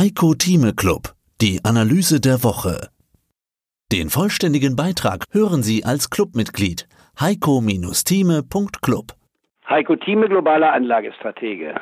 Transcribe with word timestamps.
Heiko 0.00 0.32
Thieme 0.32 0.72
Club, 0.72 1.12
die 1.42 1.60
Analyse 1.62 2.20
der 2.22 2.42
Woche. 2.42 2.88
Den 3.92 4.08
vollständigen 4.08 4.74
Beitrag 4.74 5.24
hören 5.30 5.62
Sie 5.62 5.84
als 5.84 6.08
Clubmitglied 6.08 6.88
heiko-thieme.club. 7.20 9.12
Heiko 9.68 9.96
Thieme, 9.96 10.30
globaler 10.30 10.72
Anlagestratege. 10.72 11.74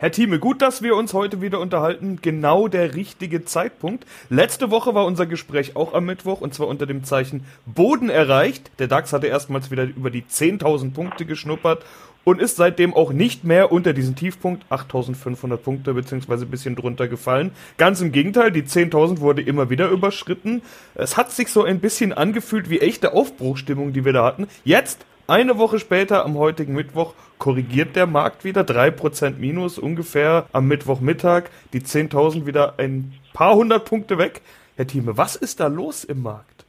Herr 0.00 0.10
Thieme, 0.10 0.38
gut, 0.38 0.62
dass 0.62 0.82
wir 0.82 0.96
uns 0.96 1.12
heute 1.12 1.42
wieder 1.42 1.60
unterhalten. 1.60 2.20
Genau 2.22 2.68
der 2.68 2.94
richtige 2.94 3.44
Zeitpunkt. 3.44 4.06
Letzte 4.30 4.70
Woche 4.70 4.94
war 4.94 5.04
unser 5.04 5.26
Gespräch 5.26 5.76
auch 5.76 5.92
am 5.92 6.06
Mittwoch 6.06 6.40
und 6.40 6.54
zwar 6.54 6.68
unter 6.68 6.86
dem 6.86 7.04
Zeichen 7.04 7.44
Boden 7.66 8.08
erreicht. 8.08 8.70
Der 8.78 8.86
DAX 8.86 9.12
hatte 9.12 9.26
erstmals 9.26 9.70
wieder 9.70 9.84
über 9.84 10.10
die 10.10 10.22
10.000 10.22 10.94
Punkte 10.94 11.26
geschnuppert 11.26 11.84
und 12.30 12.40
ist 12.40 12.54
seitdem 12.54 12.94
auch 12.94 13.12
nicht 13.12 13.42
mehr 13.42 13.72
unter 13.72 13.92
diesen 13.92 14.14
Tiefpunkt 14.14 14.64
8.500 14.70 15.56
Punkte 15.56 15.94
beziehungsweise 15.94 16.44
ein 16.44 16.50
bisschen 16.50 16.76
drunter 16.76 17.08
gefallen. 17.08 17.50
Ganz 17.76 18.00
im 18.00 18.12
Gegenteil, 18.12 18.52
die 18.52 18.62
10.000 18.62 19.18
wurde 19.18 19.42
immer 19.42 19.68
wieder 19.68 19.88
überschritten. 19.88 20.62
Es 20.94 21.16
hat 21.16 21.32
sich 21.32 21.48
so 21.48 21.64
ein 21.64 21.80
bisschen 21.80 22.12
angefühlt 22.12 22.70
wie 22.70 22.78
echte 22.78 23.14
Aufbruchstimmung, 23.14 23.92
die 23.92 24.04
wir 24.04 24.12
da 24.12 24.24
hatten. 24.24 24.46
Jetzt 24.62 25.04
eine 25.26 25.58
Woche 25.58 25.80
später, 25.80 26.24
am 26.24 26.38
heutigen 26.38 26.74
Mittwoch, 26.74 27.14
korrigiert 27.38 27.96
der 27.96 28.06
Markt 28.06 28.44
wieder 28.44 28.60
3% 28.60 29.38
Minus 29.38 29.80
ungefähr 29.80 30.46
am 30.52 30.68
Mittwochmittag. 30.68 31.50
Die 31.72 31.80
10.000 31.80 32.46
wieder 32.46 32.74
ein 32.78 33.12
paar 33.32 33.56
hundert 33.56 33.86
Punkte 33.86 34.18
weg. 34.18 34.40
Herr 34.76 34.86
Thieme, 34.86 35.16
was 35.16 35.34
ist 35.34 35.58
da 35.58 35.66
los 35.66 36.04
im 36.04 36.22
Markt? 36.22 36.64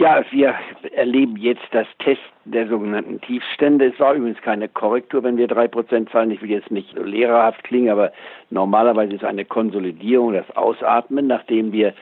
Ja, 0.00 0.24
wir 0.30 0.54
erleben 0.94 1.36
jetzt 1.38 1.66
das 1.72 1.88
Testen 1.98 2.22
der 2.44 2.68
sogenannten 2.68 3.20
Tiefstände. 3.20 3.86
Es 3.86 3.98
war 3.98 4.14
übrigens 4.14 4.40
keine 4.42 4.68
Korrektur, 4.68 5.24
wenn 5.24 5.36
wir 5.36 5.48
drei 5.48 5.66
Prozent 5.66 6.08
fallen. 6.10 6.30
Ich 6.30 6.40
will 6.40 6.50
jetzt 6.50 6.70
nicht 6.70 6.96
lehrerhaft 6.96 7.64
klingen, 7.64 7.90
aber 7.90 8.12
normalerweise 8.50 9.14
ist 9.14 9.24
eine 9.24 9.44
Konsolidierung 9.44 10.34
das 10.34 10.48
Ausatmen, 10.56 11.26
nachdem 11.26 11.72
wir 11.72 11.94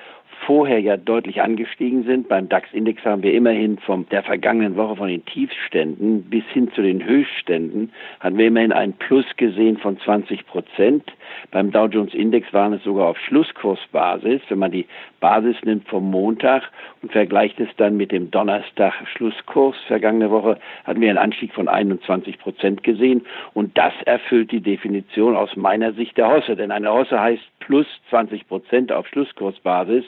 vorher 0.46 0.80
ja 0.80 0.96
deutlich 0.96 1.42
angestiegen 1.42 2.04
sind. 2.04 2.28
Beim 2.28 2.48
DAX-Index 2.48 3.04
haben 3.04 3.22
wir 3.22 3.34
immerhin 3.34 3.78
von 3.78 4.08
der 4.10 4.22
vergangenen 4.22 4.76
Woche 4.76 4.96
von 4.96 5.08
den 5.08 5.24
Tiefständen 5.24 6.22
bis 6.24 6.44
hin 6.52 6.70
zu 6.72 6.82
den 6.82 7.04
Höchstständen 7.04 7.92
hatten 8.20 8.38
wir 8.38 8.46
immerhin 8.46 8.72
einen 8.72 8.92
Plus 8.94 9.24
gesehen 9.36 9.78
von 9.78 9.98
20 9.98 10.46
Prozent. 10.46 11.04
Beim 11.50 11.70
Dow 11.70 11.86
Jones 11.86 12.14
Index 12.14 12.52
waren 12.52 12.72
es 12.72 12.82
sogar 12.84 13.08
auf 13.08 13.18
Schlusskursbasis. 13.18 14.42
Wenn 14.48 14.58
man 14.58 14.72
die 14.72 14.86
Basis 15.20 15.56
nimmt 15.64 15.88
vom 15.88 16.10
Montag 16.10 16.62
und 17.02 17.12
vergleicht 17.12 17.58
es 17.60 17.68
dann 17.76 17.96
mit 17.96 18.12
dem 18.12 18.30
Donnerstag 18.30 18.94
Schlusskurs 19.14 19.76
vergangene 19.86 20.30
Woche, 20.30 20.58
hatten 20.84 21.00
wir 21.00 21.08
einen 21.08 21.18
Anstieg 21.18 21.52
von 21.52 21.68
21 21.68 22.38
Prozent 22.38 22.82
gesehen. 22.82 23.24
Und 23.54 23.76
das 23.76 23.92
erfüllt 24.04 24.52
die 24.52 24.60
Definition 24.60 25.36
aus 25.36 25.56
meiner 25.56 25.92
Sicht 25.92 26.16
der 26.16 26.28
Hosse. 26.28 26.56
Denn 26.56 26.70
eine 26.70 26.92
Hosse 26.92 27.20
heißt 27.20 27.42
plus 27.66 27.86
20 28.10 28.46
Prozent 28.46 28.92
auf 28.92 29.08
Schlusskursbasis. 29.08 30.04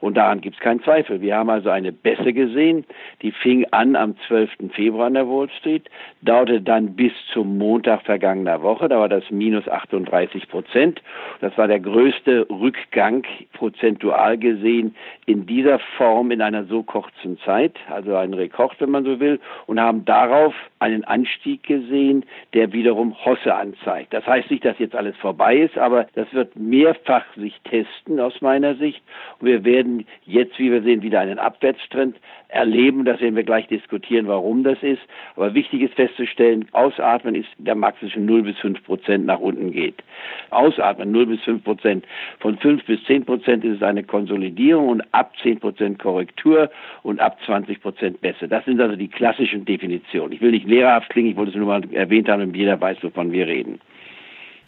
Und 0.00 0.16
daran 0.16 0.40
gibt 0.42 0.56
es 0.56 0.60
keinen 0.60 0.82
Zweifel. 0.82 1.20
Wir 1.22 1.36
haben 1.36 1.48
also 1.48 1.70
eine 1.70 1.90
Bässe 1.90 2.32
gesehen, 2.34 2.84
die 3.22 3.32
fing 3.32 3.64
an 3.70 3.96
am 3.96 4.14
12. 4.26 4.50
Februar 4.72 5.06
an 5.06 5.14
der 5.14 5.26
Wall 5.26 5.48
Street, 5.58 5.88
dauerte 6.20 6.60
dann 6.60 6.94
bis 6.94 7.12
zum 7.32 7.56
Montag 7.56 8.02
vergangener 8.02 8.62
Woche, 8.62 8.88
da 8.88 8.98
war 8.98 9.08
das 9.08 9.24
minus 9.30 9.66
38 9.66 10.48
Prozent. 10.48 11.00
Das 11.40 11.56
war 11.56 11.66
der 11.66 11.80
größte 11.80 12.46
Rückgang 12.50 13.24
prozentual 13.54 14.36
gesehen 14.36 14.94
in 15.26 15.46
dieser 15.46 15.78
Form 15.96 16.30
in 16.30 16.42
einer 16.42 16.64
so 16.64 16.82
kurzen 16.82 17.38
Zeit, 17.44 17.76
also 17.90 18.14
ein 18.16 18.34
Rekord, 18.34 18.76
wenn 18.80 18.90
man 18.90 19.04
so 19.04 19.18
will, 19.18 19.40
und 19.66 19.80
haben 19.80 20.04
darauf 20.04 20.54
einen 20.78 21.04
Anstieg 21.04 21.62
gesehen, 21.62 22.24
der 22.52 22.72
wiederum 22.72 23.14
Hosse 23.24 23.54
anzeigt. 23.54 24.12
Das 24.12 24.26
heißt 24.26 24.50
nicht, 24.50 24.64
dass 24.64 24.78
jetzt 24.78 24.94
alles 24.94 25.16
vorbei 25.16 25.56
ist, 25.56 25.78
aber 25.78 26.06
das 26.14 26.32
wird 26.32 26.56
mehrfach 26.98 27.24
sich 27.36 27.54
testen 27.64 28.20
aus 28.20 28.40
meiner 28.40 28.74
Sicht. 28.76 29.02
Und 29.40 29.48
wir 29.48 29.64
werden 29.64 30.06
jetzt, 30.24 30.58
wie 30.58 30.70
wir 30.70 30.82
sehen, 30.82 31.02
wieder 31.02 31.20
einen 31.20 31.38
Abwärtstrend 31.38 32.16
erleben. 32.48 33.04
Das 33.04 33.20
werden 33.20 33.36
wir 33.36 33.44
gleich 33.44 33.66
diskutieren, 33.68 34.26
warum 34.26 34.64
das 34.64 34.78
ist. 34.82 35.00
Aber 35.36 35.54
wichtig 35.54 35.82
ist 35.82 35.94
festzustellen, 35.94 36.66
Ausatmen 36.72 37.34
ist 37.34 37.48
der 37.58 37.74
Max 37.74 37.98
zwischen 38.00 38.26
0 38.26 38.42
bis 38.42 38.58
5 38.58 38.84
Prozent 38.84 39.26
nach 39.26 39.38
unten 39.38 39.72
geht. 39.72 40.02
Ausatmen 40.50 41.12
0 41.12 41.26
bis 41.26 41.40
5 41.42 41.64
Prozent. 41.64 42.04
Von 42.40 42.58
5 42.58 42.84
bis 42.84 43.02
10 43.04 43.24
Prozent 43.24 43.64
ist 43.64 43.76
es 43.76 43.82
eine 43.82 44.02
Konsolidierung 44.02 44.88
und 44.88 45.02
ab 45.12 45.32
10 45.42 45.60
Prozent 45.60 45.98
Korrektur 45.98 46.70
und 47.02 47.20
ab 47.20 47.38
20 47.44 47.80
Prozent 47.80 48.20
Bässe. 48.20 48.48
Das 48.48 48.64
sind 48.64 48.80
also 48.80 48.96
die 48.96 49.08
klassischen 49.08 49.64
Definitionen. 49.64 50.32
Ich 50.32 50.40
will 50.40 50.50
nicht 50.50 50.66
lehrerhaft 50.66 51.10
klingen, 51.10 51.30
ich 51.30 51.36
wollte 51.36 51.50
es 51.50 51.56
nur 51.56 51.66
mal 51.66 51.82
erwähnt 51.92 52.28
haben, 52.28 52.40
damit 52.40 52.56
jeder 52.56 52.80
weiß, 52.80 52.98
wovon 53.02 53.32
wir 53.32 53.46
reden. 53.46 53.80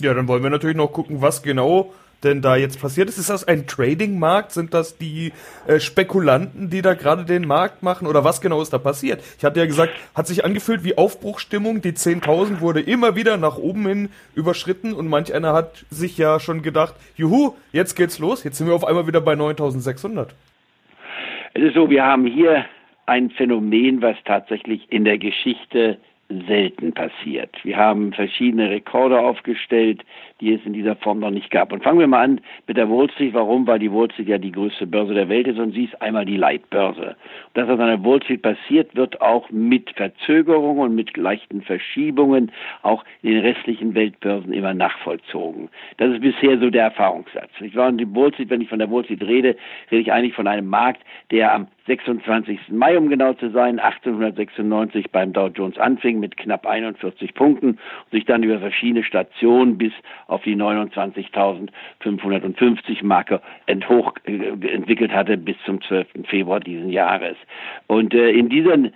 Ja, 0.03 0.15
dann 0.15 0.29
wollen 0.29 0.43
wir 0.43 0.49
natürlich 0.49 0.77
noch 0.77 0.93
gucken, 0.93 1.21
was 1.21 1.43
genau 1.43 1.93
denn 2.25 2.43
da 2.43 2.57
jetzt 2.57 2.81
passiert 2.81 3.09
ist? 3.09 3.19
Ist 3.19 3.31
das 3.31 3.47
ein 3.47 3.67
Trading-Markt? 3.67 4.53
Sind 4.53 4.75
das 4.75 4.99
die 4.99 5.33
äh, 5.67 5.81
Spekulanten, 5.81 6.71
die 6.71 6.83
da 6.83 6.95
gerade 6.95 7.25
den 7.25 7.47
Markt 7.47 7.83
machen? 7.83 8.07
Oder 8.07 8.25
was 8.25 8.41
genau 8.41 8.61
ist 8.61 8.73
da 8.73 8.79
passiert? 8.79 9.23
Ich 9.39 9.45
hatte 9.45 9.61
ja 9.61 9.67
gesagt, 9.67 9.93
hat 10.15 10.27
sich 10.27 10.45
angefühlt 10.45 10.85
wie 10.85 10.99
Aufbruchstimmung. 10.99 11.83
Die 11.83 11.93
10.000 11.93 12.61
wurde 12.61 12.81
immer 12.81 13.17
wieder 13.17 13.37
nach 13.37 13.57
oben 13.57 13.87
hin 13.87 14.09
überschritten 14.35 14.93
und 14.93 15.09
manch 15.09 15.33
einer 15.33 15.53
hat 15.53 15.85
sich 15.91 16.19
ja 16.19 16.41
schon 16.41 16.63
gedacht, 16.63 16.95
juhu, 17.17 17.55
jetzt 17.73 17.95
geht's 17.95 18.19
los. 18.19 18.45
Jetzt 18.45 18.59
sind 18.59 18.67
wir 18.67 18.75
auf 18.75 18.85
einmal 18.85 19.07
wieder 19.07 19.21
bei 19.21 19.35
9.600. 19.35 20.29
Es 21.55 21.63
ist 21.63 21.75
so, 21.75 21.91
wir 21.91 22.05
haben 22.05 22.27
hier 22.27 22.65
ein 23.07 23.31
Phänomen, 23.31 24.03
was 24.03 24.17
tatsächlich 24.25 24.93
in 24.93 25.05
der 25.05 25.19
Geschichte 25.19 25.99
selten 26.47 26.93
passiert. 26.93 27.57
Wir 27.65 27.77
haben 27.77 28.13
verschiedene 28.13 28.71
Rekorde 28.71 29.19
aufgestellt, 29.19 30.03
die 30.41 30.55
es 30.55 30.61
in 30.65 30.73
dieser 30.73 30.97
Form 30.97 31.21
noch 31.21 31.31
nicht 31.31 31.51
gab. 31.51 31.73
Und 31.73 31.83
fangen 31.83 31.99
wir 31.99 32.07
mal 32.07 32.23
an 32.23 32.41
mit 32.67 32.77
der 32.77 32.89
Wall 32.89 33.11
Street. 33.11 33.35
Warum? 33.35 33.67
Weil 33.67 33.79
die 33.79 33.93
Wall 33.93 34.11
Street 34.13 34.29
ja 34.29 34.39
die 34.39 34.53
größte 34.53 34.87
Börse 34.87 35.15
der 35.15 35.29
Welt 35.29 35.47
ist 35.49 35.59
und 35.59 35.73
sie 35.73 35.85
ist 35.85 36.01
einmal 36.01 36.25
die 36.25 36.37
Leitbörse. 36.37 37.01
Und 37.01 37.17
das, 37.55 37.69
was 37.69 37.81
an 37.81 37.89
der 37.89 38.05
Wall 38.05 38.23
Street 38.23 38.43
passiert, 38.43 38.95
wird 38.95 39.21
auch 39.21 39.51
mit 39.51 39.91
Verzögerungen 39.97 40.83
und 40.83 40.95
mit 40.95 41.17
leichten 41.17 41.63
Verschiebungen 41.63 42.53
auch 42.83 43.05
in 43.23 43.33
den 43.33 43.41
restlichen 43.41 43.95
Weltbörsen 43.95 44.53
immer 44.53 44.73
nachvollzogen. 44.73 45.69
Das 45.97 46.13
ist 46.13 46.21
bisher 46.21 46.59
so 46.59 46.71
der 46.71 46.85
Erfahrungssatz. 46.85 47.51
Ich 47.61 47.75
war 47.75 47.89
in 47.89 47.99
die 47.99 48.15
Wall 48.15 48.33
Street, 48.33 48.51
wenn 48.51 48.61
ich 48.61 48.69
von 48.69 48.79
der 48.79 48.91
Wall 48.91 49.05
Street 49.05 49.23
rede, 49.23 49.57
rede 49.91 50.03
ich 50.03 50.13
eigentlich 50.13 50.35
von 50.35 50.47
einem 50.47 50.69
Markt, 50.69 51.03
der 51.31 51.53
am 51.53 51.67
26. 51.87 52.59
Mai, 52.69 52.99
um 52.99 53.09
genau 53.09 53.33
zu 53.35 53.51
sein, 53.51 53.79
1896 53.79 55.11
beim 55.11 55.33
Dow 55.33 55.49
Jones 55.49 55.77
anfing 55.79 56.21
mit 56.21 56.37
knapp 56.37 56.67
41 56.67 57.35
Punkten 57.35 57.71
und 57.71 58.11
sich 58.11 58.25
dann 58.25 58.43
über 58.43 58.59
verschiedene 58.59 59.05
Stationen 59.05 59.79
bis 59.79 59.93
auf 60.27 60.43
die 60.43 60.57
29.550 60.57 63.05
Marke 63.05 63.41
enthoch, 63.67 64.15
äh, 64.25 64.51
entwickelt 64.69 65.13
hatte 65.13 65.37
bis 65.37 65.57
zum 65.65 65.81
12. 65.83 66.09
Februar 66.27 66.59
diesen 66.61 66.91
Jahres. 66.91 67.37
Und 67.87 68.15
äh, 68.15 68.31
in 68.31 68.49
diesem 68.49 68.91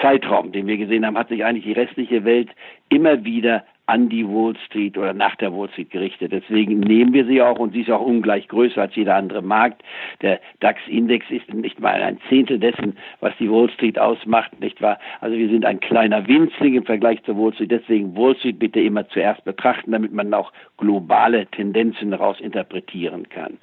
Zeitraum, 0.00 0.52
den 0.52 0.66
wir 0.66 0.76
gesehen 0.76 1.04
haben, 1.04 1.18
hat 1.18 1.28
sich 1.28 1.44
eigentlich 1.44 1.64
die 1.64 1.72
restliche 1.72 2.24
Welt 2.24 2.50
immer 2.88 3.24
wieder 3.24 3.64
an 3.88 4.10
die 4.10 4.26
Wall 4.26 4.54
Street 4.66 4.98
oder 4.98 5.14
nach 5.14 5.34
der 5.36 5.52
Wall 5.52 5.68
Street 5.70 5.90
gerichtet. 5.90 6.30
Deswegen 6.30 6.80
nehmen 6.80 7.14
wir 7.14 7.24
sie 7.24 7.40
auch 7.40 7.58
und 7.58 7.72
sie 7.72 7.80
ist 7.80 7.90
auch 7.90 8.02
ungleich 8.02 8.46
größer 8.48 8.82
als 8.82 8.94
jeder 8.94 9.16
andere 9.16 9.40
Markt. 9.40 9.82
Der 10.20 10.40
DAX-Index 10.60 11.24
ist 11.30 11.52
nicht 11.54 11.80
mal 11.80 12.02
ein 12.02 12.18
Zehntel 12.28 12.58
dessen, 12.58 12.98
was 13.20 13.32
die 13.38 13.50
Wall 13.50 13.70
Street 13.70 13.98
ausmacht, 13.98 14.60
nicht 14.60 14.82
wahr? 14.82 14.98
Also 15.22 15.38
wir 15.38 15.48
sind 15.48 15.64
ein 15.64 15.80
kleiner 15.80 16.26
Winzling 16.28 16.74
im 16.74 16.84
Vergleich 16.84 17.22
zur 17.24 17.38
Wall 17.38 17.54
Street. 17.54 17.70
Deswegen 17.70 18.14
Wall 18.14 18.36
Street 18.36 18.58
bitte 18.58 18.80
immer 18.80 19.08
zuerst 19.08 19.42
betrachten, 19.44 19.92
damit 19.92 20.12
man 20.12 20.34
auch 20.34 20.52
globale 20.76 21.46
Tendenzen 21.46 22.10
daraus 22.10 22.38
interpretieren 22.40 23.26
kann. 23.30 23.56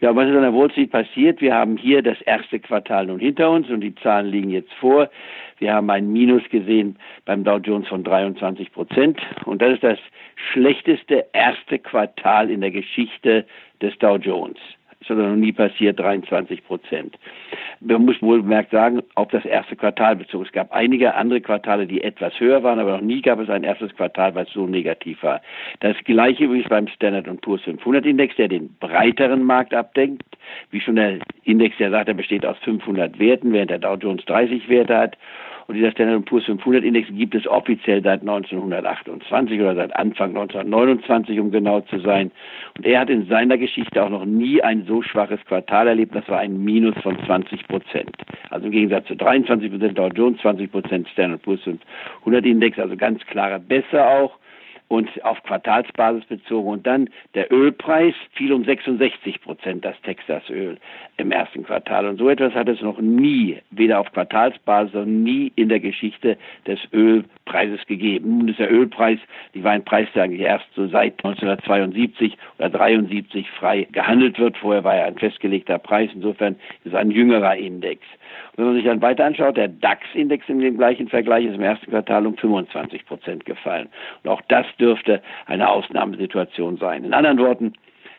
Ja, 0.00 0.16
was 0.16 0.26
ist 0.28 0.36
an 0.36 0.42
der 0.42 0.54
Wall 0.54 0.70
Street 0.70 0.90
passiert? 0.90 1.42
Wir 1.42 1.54
haben 1.54 1.76
hier 1.76 2.02
das 2.02 2.20
erste 2.22 2.58
Quartal 2.60 3.06
nun 3.06 3.20
hinter 3.20 3.50
uns 3.50 3.68
und 3.68 3.82
die 3.82 3.94
Zahlen 3.96 4.30
liegen 4.30 4.50
jetzt 4.50 4.72
vor. 4.74 5.10
Wir 5.58 5.74
haben 5.74 5.88
ein 5.90 6.12
Minus 6.12 6.42
gesehen 6.50 6.98
beim 7.24 7.44
Dow 7.44 7.56
Jones 7.58 7.88
von 7.88 8.04
23 8.04 8.72
Prozent. 8.72 9.20
Und 9.44 9.62
das 9.62 9.74
ist 9.74 9.82
das 9.82 9.98
schlechteste 10.52 11.26
erste 11.32 11.78
Quartal 11.78 12.50
in 12.50 12.60
der 12.60 12.70
Geschichte 12.70 13.46
des 13.80 13.96
Dow 13.98 14.16
Jones. 14.16 14.58
Ist 15.08 15.16
noch 15.16 15.36
nie 15.36 15.52
passiert, 15.52 16.00
23 16.00 16.64
Prozent. 16.64 17.16
Man 17.78 18.04
muss 18.04 18.20
wohl 18.20 18.42
bemerkt 18.42 18.72
sagen, 18.72 19.02
auf 19.14 19.28
das 19.28 19.44
erste 19.44 19.76
Quartal 19.76 20.16
bezogen. 20.16 20.44
Es 20.44 20.52
gab 20.52 20.72
einige 20.72 21.14
andere 21.14 21.40
Quartale, 21.40 21.86
die 21.86 22.02
etwas 22.02 22.38
höher 22.40 22.64
waren, 22.64 22.80
aber 22.80 22.96
noch 22.96 23.02
nie 23.02 23.22
gab 23.22 23.38
es 23.38 23.48
ein 23.48 23.62
erstes 23.62 23.94
Quartal, 23.94 24.34
was 24.34 24.50
so 24.50 24.66
negativ 24.66 25.22
war. 25.22 25.40
Das 25.78 25.96
gleiche 26.04 26.44
übrigens 26.44 26.68
beim 26.68 26.88
Standard 26.88 27.28
Poor's 27.40 27.62
500 27.62 28.04
Index, 28.04 28.34
der 28.34 28.48
den 28.48 28.74
breiteren 28.80 29.44
Markt 29.44 29.74
abdenkt. 29.74 30.24
Wie 30.72 30.80
schon 30.80 30.96
der 30.96 31.20
Index, 31.44 31.76
der 31.76 31.90
sagt, 31.90 32.08
er 32.08 32.14
besteht 32.14 32.44
aus 32.44 32.56
500 32.64 33.18
Werten, 33.20 33.52
während 33.52 33.70
der 33.70 33.78
Dow 33.78 33.94
Jones 33.94 34.24
30 34.24 34.68
Werte 34.68 34.96
hat. 34.96 35.16
Und 35.66 35.74
dieser 35.74 35.90
Standard 35.90 36.24
Poor's 36.26 36.44
500 36.44 36.84
Index 36.84 37.08
gibt 37.10 37.34
es 37.34 37.46
offiziell 37.46 38.02
seit 38.02 38.20
1928 38.20 39.60
oder 39.60 39.74
seit 39.74 39.96
Anfang 39.96 40.30
1929, 40.30 41.40
um 41.40 41.50
genau 41.50 41.80
zu 41.80 41.98
sein. 42.00 42.30
Und 42.76 42.86
er 42.86 43.00
hat 43.00 43.10
in 43.10 43.26
seiner 43.26 43.58
Geschichte 43.58 44.02
auch 44.02 44.10
noch 44.10 44.24
nie 44.24 44.62
ein 44.62 44.84
so 44.86 45.02
schwaches 45.02 45.44
Quartal 45.44 45.88
erlebt. 45.88 46.14
Das 46.14 46.28
war 46.28 46.38
ein 46.38 46.62
Minus 46.62 46.96
von 47.02 47.18
20 47.26 47.66
Prozent. 47.66 48.16
Also 48.50 48.66
im 48.66 48.72
Gegensatz 48.72 49.06
zu 49.06 49.16
23 49.16 49.70
Prozent 49.70 49.98
Dow 49.98 50.08
Jones, 50.08 50.40
20 50.40 50.70
Prozent 50.70 51.08
Standard 51.08 51.42
Poor's 51.42 51.62
500 51.62 52.44
Index, 52.46 52.78
also 52.78 52.96
ganz 52.96 53.24
klare 53.26 53.58
besser 53.58 54.08
auch. 54.08 54.38
Und 54.88 55.08
auf 55.24 55.42
Quartalsbasis 55.42 56.24
bezogen. 56.26 56.68
Und 56.68 56.86
dann 56.86 57.08
der 57.34 57.52
Ölpreis 57.52 58.14
fiel 58.32 58.52
um 58.52 58.64
66 58.64 59.40
Prozent, 59.40 59.84
das 59.84 60.00
Texasöl 60.02 60.78
im 61.16 61.32
ersten 61.32 61.64
Quartal. 61.64 62.06
Und 62.06 62.18
so 62.18 62.28
etwas 62.28 62.54
hat 62.54 62.68
es 62.68 62.80
noch 62.80 62.98
nie, 62.98 63.58
weder 63.70 64.00
auf 64.00 64.12
Quartalsbasis 64.12 64.94
noch 64.94 65.04
nie 65.04 65.52
in 65.56 65.68
der 65.68 65.80
Geschichte 65.80 66.36
des 66.66 66.78
Ölpreises 66.92 67.84
gegeben. 67.86 68.38
Nun 68.38 68.48
ist 68.48 68.58
der 68.58 68.72
Ölpreis, 68.72 69.18
die 69.54 69.64
war 69.64 69.72
ein 69.72 69.84
Preis, 69.84 70.08
der 70.14 70.24
eigentlich 70.24 70.42
erst 70.42 70.66
so 70.74 70.86
seit 70.88 71.24
1972 71.24 72.36
oder 72.58 72.70
73 72.70 73.50
frei 73.50 73.86
gehandelt 73.90 74.38
wird. 74.38 74.56
Vorher 74.56 74.84
war 74.84 74.94
er 74.94 75.06
ein 75.06 75.18
festgelegter 75.18 75.78
Preis. 75.78 76.10
Insofern 76.14 76.54
ist 76.84 76.92
es 76.92 76.94
ein 76.94 77.10
jüngerer 77.10 77.56
Index. 77.56 78.02
Und 78.52 78.58
wenn 78.58 78.64
man 78.66 78.74
sich 78.76 78.84
dann 78.84 79.02
weiter 79.02 79.24
anschaut, 79.24 79.56
der 79.56 79.68
DAX-Index 79.68 80.48
in 80.48 80.60
dem 80.60 80.76
gleichen 80.76 81.08
Vergleich 81.08 81.44
ist 81.44 81.54
im 81.54 81.62
ersten 81.62 81.90
Quartal 81.90 82.26
um 82.26 82.36
25 82.36 83.06
Prozent 83.06 83.44
gefallen. 83.44 83.88
Und 84.22 84.30
auch 84.30 84.40
das 84.48 84.66
dürfte 84.78 85.22
eine 85.46 85.68
Ausnahmesituation 85.68 86.76
sein. 86.78 87.04
In 87.04 87.14
anderen 87.14 87.38
Worten, 87.38 87.72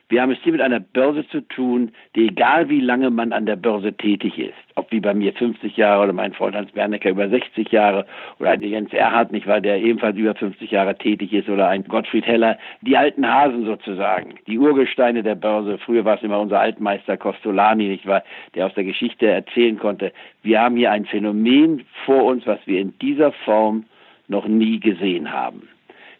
wir 0.09 0.21
haben 0.21 0.31
es 0.31 0.37
hier 0.41 0.53
mit 0.53 0.61
einer 0.61 0.79
Börse 0.79 1.27
zu 1.27 1.41
tun, 1.41 1.91
die 2.15 2.29
egal 2.29 2.69
wie 2.69 2.79
lange 2.79 3.09
man 3.09 3.33
an 3.33 3.45
der 3.45 3.57
Börse 3.57 3.91
tätig 3.91 4.39
ist, 4.39 4.55
ob 4.75 4.89
wie 4.89 5.01
bei 5.01 5.13
mir 5.13 5.33
50 5.33 5.75
Jahre 5.75 6.03
oder 6.03 6.13
mein 6.13 6.31
Freund 6.31 6.55
Hans 6.55 6.71
Bernecker 6.71 7.09
über 7.09 7.27
60 7.27 7.69
Jahre 7.73 8.05
oder 8.39 8.51
ein 8.51 8.61
Jens 8.61 8.93
Erhard, 8.93 9.33
nicht 9.33 9.47
wahr, 9.47 9.59
der 9.59 9.81
ebenfalls 9.81 10.15
über 10.15 10.33
50 10.33 10.71
Jahre 10.71 10.97
tätig 10.97 11.33
ist 11.33 11.49
oder 11.49 11.67
ein 11.67 11.83
Gottfried 11.83 12.25
Heller, 12.25 12.57
die 12.81 12.95
alten 12.95 13.27
Hasen 13.27 13.65
sozusagen, 13.65 14.35
die 14.47 14.57
Urgesteine 14.57 15.23
der 15.23 15.35
Börse. 15.35 15.77
Früher 15.77 16.05
war 16.05 16.15
es 16.15 16.23
immer 16.23 16.39
unser 16.39 16.61
Altmeister 16.61 17.17
Costolani, 17.17 17.89
nicht 17.89 18.07
wahr, 18.07 18.23
der 18.55 18.67
aus 18.67 18.73
der 18.75 18.85
Geschichte 18.85 19.27
erzählen 19.27 19.77
konnte. 19.77 20.13
Wir 20.41 20.61
haben 20.61 20.77
hier 20.77 20.91
ein 20.91 21.05
Phänomen 21.05 21.83
vor 22.05 22.23
uns, 22.23 22.47
was 22.47 22.59
wir 22.65 22.79
in 22.79 22.97
dieser 22.99 23.33
Form 23.33 23.83
noch 24.29 24.47
nie 24.47 24.79
gesehen 24.79 25.33
haben. 25.33 25.67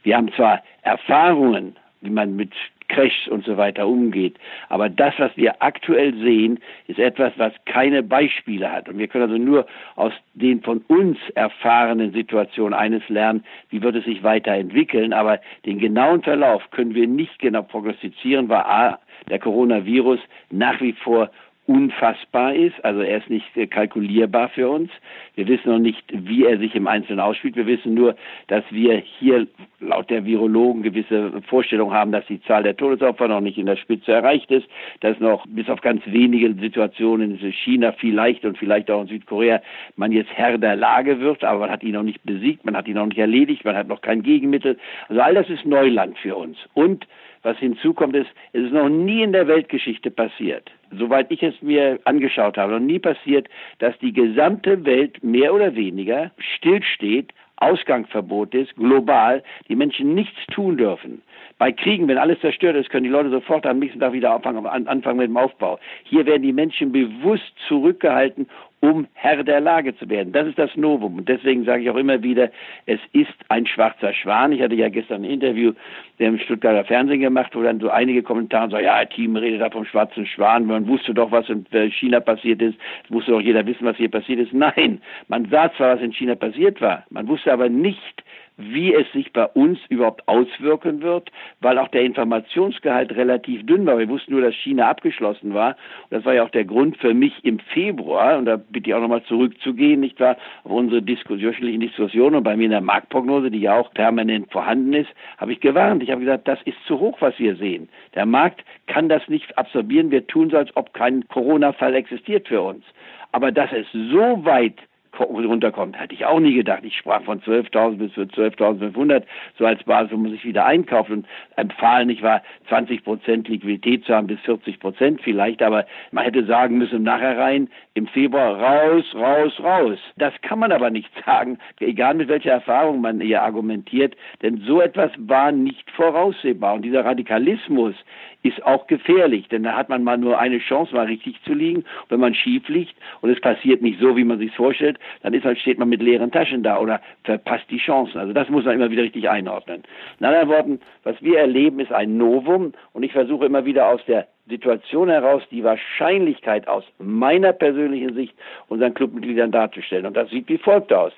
Wir 0.04 0.18
haben 0.18 0.32
zwar 0.34 0.64
Erfahrungen, 0.84 1.76
wie 2.02 2.10
man 2.10 2.36
mit 2.36 2.52
Crashs 2.90 3.28
und 3.28 3.46
so 3.46 3.58
weiter 3.58 3.88
umgeht. 3.88 4.38
Aber 4.70 4.90
das, 4.90 5.14
was 5.18 5.36
wir 5.36 5.62
aktuell 5.62 6.14
sehen, 6.16 6.60
ist 6.88 7.00
etwas, 7.00 7.34
was 7.38 7.54
keine 7.66 8.04
Beispiele 8.04 8.72
hat. 8.72 8.88
Und 8.88 8.98
wir 8.98 9.08
können 9.08 9.30
also 9.30 9.38
nur 9.38 9.66
aus 9.96 10.14
den 10.34 10.62
von 10.62 10.80
uns 10.88 11.18
erfahrenen 11.36 12.14
Situationen 12.14 12.74
eines 12.74 13.08
lernen, 13.10 13.44
wie 13.70 13.82
wird 13.82 13.96
es 13.96 14.06
sich 14.06 14.24
weiterentwickeln. 14.24 15.14
Aber 15.14 15.40
den 15.66 15.80
genauen 15.80 16.24
Verlauf 16.24 16.70
können 16.72 16.96
wir 16.96 17.08
nicht 17.08 17.40
genau 17.40 17.64
prognostizieren, 17.64 18.48
weil 18.50 18.62
A, 18.62 19.00
der 19.30 19.40
Coronavirus 19.40 20.20
nach 20.52 20.80
wie 20.80 20.94
vor 20.94 21.30
unfassbar 21.68 22.56
ist. 22.56 22.84
Also 22.84 23.02
er 23.02 23.18
ist 23.18 23.30
nicht 23.30 23.46
äh, 23.56 23.68
kalkulierbar 23.68 24.50
für 24.50 24.70
uns. 24.70 24.90
Wir 25.36 25.48
wissen 25.48 25.70
noch 25.70 25.80
nicht, 25.80 26.04
wie 26.12 26.46
er 26.46 26.58
sich 26.58 26.74
im 26.76 26.88
Einzelnen 26.88 27.20
ausspielt. 27.20 27.56
Wir 27.56 27.68
wissen 27.68 27.94
nur, 27.94 28.16
dass 28.48 28.64
wir 28.72 28.96
hier 28.96 29.48
laut 29.80 30.10
der 30.10 30.26
Virologen 30.26 30.82
gewisse 30.82 31.42
Vorstellungen 31.48 31.94
haben, 31.94 32.12
dass 32.12 32.26
die 32.26 32.42
Zahl 32.44 32.64
der 32.64 32.76
Todesopfer 32.76 33.28
noch 33.28 33.42
nicht 33.42 33.58
in 33.58 33.66
der 33.66 33.76
Spitze 33.76 34.14
erreicht 34.14 34.50
ist, 34.50 34.68
dass 35.02 35.20
noch 35.20 35.46
bis 35.48 35.70
auf 35.70 35.82
ganz 35.82 36.02
wenige 36.06 36.54
Situationen 36.54 37.38
in 37.38 37.52
China 37.52 37.92
vielleicht 37.92 38.46
und 38.46 38.58
vielleicht 38.58 38.90
auch 38.90 39.02
in 39.02 39.08
Südkorea 39.08 39.62
man 39.98 40.12
jetzt 40.12 40.32
Herr 40.34 40.58
der 40.58 40.78
Lage 40.78 41.20
wird, 41.20 41.44
aber 41.44 41.60
man 41.60 41.70
hat 41.70 41.84
ihn 41.84 41.94
noch 41.94 42.04
nicht 42.04 42.24
besiegt, 42.24 42.66
man 42.66 42.76
hat 42.76 42.88
ihn 42.88 42.96
noch 42.96 43.06
nicht 43.06 43.20
erledigt, 43.20 43.66
man 43.66 43.76
hat 43.76 43.88
noch 43.88 44.02
kein 44.02 44.24
Gegenmittel. 44.24 44.78
Also 45.10 45.22
all 45.22 45.34
das 45.34 45.50
ist 45.50 45.66
Neuland 45.66 46.18
für 46.18 46.36
uns. 46.36 46.58
Und 46.74 47.06
was 47.44 47.58
hinzukommt 47.58 48.16
ist, 48.16 48.30
es 48.54 48.64
ist 48.64 48.74
noch 48.74 48.90
nie 48.90 49.22
in 49.22 49.32
der 49.32 49.48
Weltgeschichte 49.48 50.12
passiert, 50.12 50.72
soweit 50.92 51.32
ich 51.32 51.44
es 51.44 51.62
mir 51.62 52.00
angeschaut 52.06 52.58
habe, 52.58 52.74
noch 52.74 52.80
nie 52.80 53.00
passiert, 53.00 53.48
dass 53.80 53.98
die 54.00 54.14
gesamte 54.14 54.86
Welt 54.86 55.24
mehr 55.24 55.54
oder 55.54 55.76
weniger 55.76 56.32
stillsteht, 56.38 57.34
Ausgangsverbot 57.58 58.54
ist, 58.54 58.76
global, 58.76 59.44
die 59.68 59.76
Menschen 59.76 60.14
nichts 60.14 60.38
tun 60.52 60.78
dürfen. 60.78 61.22
Bei 61.58 61.72
Kriegen, 61.72 62.08
wenn 62.08 62.20
alles 62.20 62.40
zerstört 62.40 62.76
ist, 62.76 62.92
können 62.92 63.06
die 63.06 63.10
Leute 63.10 63.32
sofort 63.32 63.66
am 63.66 63.80
nächsten 63.80 64.00
Tag 64.00 64.14
wieder 64.14 64.32
anfangen, 64.32 64.66
anfangen 64.66 65.18
mit 65.18 65.28
dem 65.28 65.38
Aufbau. 65.38 65.80
Hier 66.04 66.26
werden 66.28 66.44
die 66.44 66.54
Menschen 66.54 66.92
bewusst 66.92 67.52
zurückgehalten, 67.68 68.48
um 68.80 69.08
Herr 69.14 69.44
der 69.44 69.60
Lage 69.60 69.96
zu 69.98 70.08
werden. 70.10 70.34
Das 70.34 70.48
ist 70.48 70.58
das 70.60 70.76
Novum. 70.76 71.18
Und 71.18 71.30
deswegen 71.30 71.66
sage 71.66 71.84
ich 71.84 71.90
auch 71.90 71.96
immer 71.96 72.22
wieder, 72.22 72.50
es 72.86 73.00
ist 73.14 73.34
ein 73.50 73.66
schwarzer 73.66 74.14
Schwan. 74.14 74.52
Ich 74.52 74.62
hatte 74.62 74.76
ja 74.76 74.90
gestern 74.90 75.24
ein 75.24 75.30
Interview 75.30 75.74
im 76.20 76.38
Stuttgarter 76.38 76.86
Fernsehen 76.86 77.22
gemacht, 77.22 77.56
wo 77.56 77.64
dann 77.64 77.80
so 77.80 77.90
einige 77.90 78.22
Kommentare 78.22 78.70
sagen, 78.70 78.86
ja, 78.86 79.04
Team 79.06 79.36
redet 79.36 79.62
da 79.62 79.70
vom 79.70 79.86
schwarzen 79.86 80.26
Schwan. 80.26 80.66
Man 80.66 80.88
wusste 80.88 81.14
doch, 81.14 81.32
was 81.32 81.50
in 81.50 81.66
China 81.92 82.20
passiert 82.20 82.62
ist. 82.62 82.78
Es 83.04 83.10
musste 83.10 83.32
doch 83.32 83.42
jeder 83.42 83.66
wissen, 83.66 83.86
was 83.86 83.98
hier 83.98 84.12
passiert 84.12 84.40
ist. 84.40 84.54
Nein, 84.54 85.02
man 85.28 85.46
sah 85.50 85.72
zwar, 85.74 85.96
was 85.96 86.02
in 86.02 86.14
China 86.14 86.36
passiert 86.36 86.80
war. 86.82 87.04
Man 87.10 87.28
wusste 87.28 87.52
aber 87.52 87.70
nicht, 87.70 88.24
wie 88.58 88.94
es 88.94 89.12
sich 89.12 89.32
bei 89.34 89.46
uns 89.46 89.80
überhaupt 89.90 90.28
auswirken 90.28 91.02
wird, 91.02 91.32
weil 91.62 91.78
auch 91.78 91.88
der 91.90 92.04
Informationsgehalt 92.04 93.16
relativ 93.16 93.66
dünn 93.66 93.86
war. 93.86 93.98
Wir 93.98 94.10
wussten 94.10 94.34
nur, 94.34 94.42
dass 94.42 94.56
China 94.56 94.90
abgeschlossen 94.90 95.54
war. 95.54 95.78
Und 96.10 96.18
das 96.18 96.26
war 96.26 96.34
ja 96.34 96.44
auch 96.44 96.50
der 96.50 96.66
Grund 96.66 96.98
für 96.98 97.14
mich 97.14 97.34
im 97.44 97.60
Februar, 97.60 98.38
und 98.38 98.46
da 98.46 98.58
bitte 98.58 98.90
ich 98.90 98.96
auch 98.96 99.02
nochmal 99.02 99.24
zurückzugehen, 99.24 100.00
nicht 100.00 100.20
wahr, 100.20 100.38
auf 100.64 100.72
unsere 100.72 101.02
Diskussion, 101.02 101.52
wöchentlichen 101.52 101.82
Diskussionen 101.82 102.36
und 102.36 102.44
bei 102.44 102.56
mir 102.56 102.66
in 102.66 102.72
der 102.72 102.82
Marktprognose, 102.82 103.52
die 103.52 103.60
ja 103.60 103.80
auch 103.80 103.94
permanent 103.94 104.52
vorhanden 104.52 104.94
ist, 104.94 105.10
habe 105.38 105.54
ich 105.54 105.60
gewarnt. 105.60 106.04
Ich 106.04 106.12
habe 106.12 106.22
gesagt, 106.22 106.48
das 106.48 106.60
ist 106.64 106.78
zu 106.86 107.00
hoch, 107.00 107.18
was 107.20 107.38
wir 107.40 107.56
sehen. 107.56 107.90
Der 108.16 108.26
Markt 108.26 108.64
kann 108.88 109.10
das 109.10 109.28
nicht 109.28 109.58
absorbieren. 109.58 110.12
Wir 110.12 110.26
tun 110.28 110.50
so, 110.50 110.58
als 110.58 110.76
ob 110.76 110.94
kein 110.94 111.28
Corona-Fall 111.28 111.96
existiert 111.96 112.48
für 112.48 112.62
uns. 112.62 112.84
Aber 113.32 113.52
dass 113.52 113.72
es 113.72 113.86
so 113.92 114.46
weit 114.46 114.76
runterkommt. 115.20 116.00
Hätte 116.00 116.14
ich 116.14 116.26
auch 116.26 116.40
nie 116.40 116.54
gedacht. 116.54 116.84
Ich 116.84 116.96
sprach 116.98 117.24
von 117.24 117.42
12.000 117.42 117.98
bis 117.98 118.12
12.500 118.14 119.24
so 119.58 119.66
als 119.66 119.84
Basis, 119.84 120.12
wo 120.12 120.18
man 120.18 120.32
sich 120.32 120.46
wieder 120.46 120.66
einkauft 120.66 121.10
und 121.10 121.26
empfahlen, 121.56 122.10
ich 122.10 122.22
war 122.22 122.42
20 122.70 123.04
Prozent 123.04 123.48
Liquidität 123.48 124.06
zu 124.06 124.14
haben 124.14 124.28
bis 124.28 124.40
40 124.42 124.80
Prozent 124.80 125.22
vielleicht, 125.22 125.62
aber 125.62 125.86
man 126.12 126.24
hätte 126.24 126.46
sagen 126.46 126.78
müssen, 126.78 127.04
nachher 127.04 127.38
rein, 127.38 127.70
im 127.94 128.08
Februar 128.08 128.60
raus, 128.60 129.06
raus, 129.16 129.54
raus. 129.62 130.00
Das 130.18 130.34
kann 130.42 130.60
man 130.60 130.72
aber 130.72 130.90
nicht 130.90 131.10
sagen, 131.26 131.58
egal 131.80 132.16
mit 132.16 132.28
welcher 132.28 132.52
Erfahrung 132.52 133.02
man 133.02 133.20
hier 133.20 133.42
argumentiert, 133.42 134.16
denn 134.42 134.62
so 134.66 134.82
etwas 134.82 135.12
war 135.18 135.52
nicht 135.52 135.90
voraussehbar 135.92 136.76
und 136.76 136.84
dieser 136.84 137.06
Radikalismus 137.06 137.96
ist 138.44 138.64
auch 138.64 138.88
gefährlich, 138.88 139.48
denn 139.50 139.64
da 139.64 139.76
hat 139.76 139.90
man 139.90 140.04
mal 140.04 140.18
nur 140.18 140.40
eine 140.40 140.60
Chance, 140.60 140.94
mal 140.94 141.08
richtig 141.08 141.42
zu 141.44 141.54
liegen. 141.54 141.84
wenn 142.10 142.20
man 142.20 142.34
schief 142.34 142.68
liegt 142.70 142.96
und 143.22 143.30
es 143.30 143.42
passiert 143.42 143.82
nicht 143.82 144.00
so, 144.00 144.16
wie 144.16 144.24
man 144.24 144.40
sich 144.40 144.56
vorstellt, 144.56 145.00
dann 145.22 145.34
ist 145.34 145.46
halt, 145.46 145.60
steht 145.60 145.80
man 145.80 145.90
mit 145.90 146.02
leeren 146.02 146.32
Taschen 146.32 146.64
da 146.64 146.80
oder 146.80 147.02
verpasst 147.24 147.66
die 147.70 147.78
Chancen. 147.78 148.20
Also 148.20 148.34
das 148.34 148.50
muss 148.50 148.66
man 148.66 148.76
immer 148.76 148.90
wieder 148.90 149.04
richtig 149.04 149.30
einordnen. 149.30 149.84
In 150.20 150.26
anderen 150.26 150.50
Worten, 150.50 150.80
was 151.04 151.22
wir 151.22 151.40
erleben, 151.40 151.80
ist 151.80 151.92
ein 151.92 152.18
Novum 152.18 152.74
und 152.94 153.04
ich 153.04 153.12
versuche 153.12 153.46
immer 153.46 153.66
wieder 153.66 153.88
aus 153.88 154.02
der 154.08 154.28
Situation 154.48 155.10
heraus 155.10 155.44
die 155.52 155.64
Wahrscheinlichkeit 155.64 156.68
aus 156.68 156.84
meiner 157.00 157.54
persönlichen 157.54 158.14
Sicht 158.14 158.34
unseren 158.70 158.94
Clubmitgliedern 158.94 159.52
darzustellen. 159.52 160.06
Und 160.06 160.16
das 160.16 160.30
sieht 160.30 160.48
wie 160.48 160.58
folgt 160.58 160.94
aus. 160.94 161.14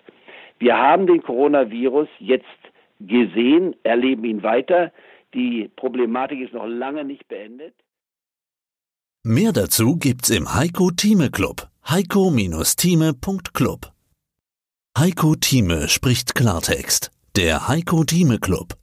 Wir 0.57 0.77
haben 0.77 1.07
den 1.07 1.23
Coronavirus 1.23 2.09
jetzt 2.19 2.45
gesehen, 2.99 3.75
erleben 3.83 4.25
ihn 4.25 4.43
weiter. 4.43 4.91
Die 5.33 5.69
Problematik 5.75 6.41
ist 6.41 6.53
noch 6.53 6.67
lange 6.67 7.05
nicht 7.05 7.27
beendet. 7.27 7.73
Mehr 9.23 9.51
dazu 9.51 9.97
gibt's 9.97 10.29
im 10.29 10.53
Heiko 10.53 10.91
Thieme 10.91 11.29
Club. 11.29 11.68
Heiko-Thieme.club. 11.85 13.91
Heiko 14.97 15.35
Thieme 15.35 15.87
spricht 15.87 16.33
Klartext. 16.35 17.11
Der 17.35 17.67
Heiko 17.67 18.03
Thieme 18.03 18.39
Club. 18.39 18.78